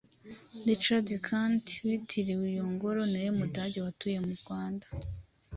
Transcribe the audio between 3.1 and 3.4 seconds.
ni we